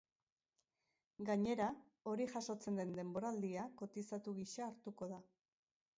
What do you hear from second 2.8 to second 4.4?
den denboraldia kotizatu